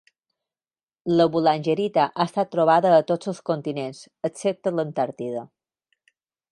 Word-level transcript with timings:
La 1.19 1.27
boulangerita 1.35 2.07
ha 2.23 2.27
estat 2.31 2.51
trobada 2.55 2.95
a 2.97 3.05
tots 3.13 3.33
els 3.33 3.45
continents, 3.51 4.03
excepte 4.31 4.77
l'Antàrtida. 4.79 5.49